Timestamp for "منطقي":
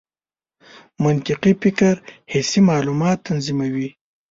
1.03-1.53